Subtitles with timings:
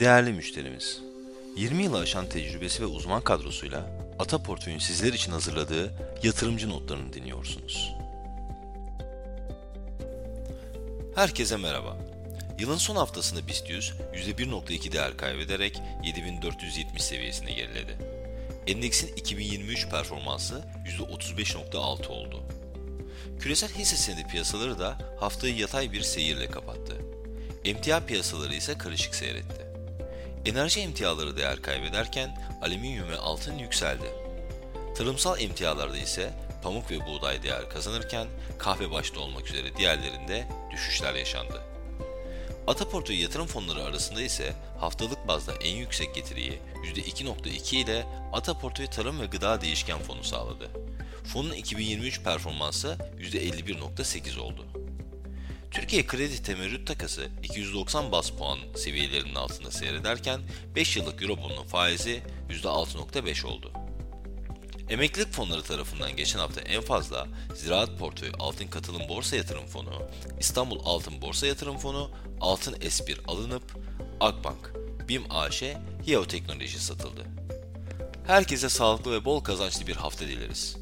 [0.00, 1.00] Değerli müşterimiz,
[1.56, 3.86] 20 yılı aşan tecrübesi ve uzman kadrosuyla
[4.18, 5.92] Ata Portföy'ün sizler için hazırladığı
[6.22, 7.92] yatırımcı notlarını dinliyorsunuz.
[11.14, 11.96] Herkese merhaba.
[12.58, 17.98] Yılın son haftasında BIST 100 %1.2 değer kaybederek 7470 seviyesine geriledi.
[18.66, 20.62] Endeksin 2023 performansı
[20.98, 22.42] %35.6 oldu.
[23.40, 26.96] Küresel hisse senedi piyasaları da haftayı yatay bir seyirle kapattı.
[27.64, 29.69] Emtia piyasaları ise karışık seyretti.
[30.46, 34.04] Enerji emtiaları değer kaybederken alüminyum ve altın yükseldi.
[34.96, 36.30] Tarımsal emtialarda ise
[36.62, 38.26] pamuk ve buğday değer kazanırken
[38.58, 41.62] kahve başta olmak üzere diğerlerinde düşüşler yaşandı.
[42.66, 49.26] Ataportföy yatırım fonları arasında ise haftalık bazda en yüksek getiriyi %2.2 ile Ataportföy Tarım ve
[49.26, 50.70] Gıda Değişken Fonu sağladı.
[51.24, 54.66] Fonun 2023 performansı %51.8 oldu.
[55.70, 60.40] Türkiye kredi temerrüt takası 290 bas puan seviyelerinin altında seyrederken
[60.74, 63.72] 5 yıllık Eurobond'un faizi %6.5 oldu.
[64.88, 70.02] Emeklilik fonları tarafından geçen hafta en fazla Ziraat Portföy Altın Katılım Borsa Yatırım Fonu,
[70.40, 73.62] İstanbul Altın Borsa Yatırım Fonu, Altın S1 alınıp
[74.20, 74.72] Akbank,
[75.08, 75.62] BİM AŞ,
[76.06, 77.26] Heo Teknoloji satıldı.
[78.26, 80.76] Herkese sağlıklı ve bol kazançlı bir hafta dileriz.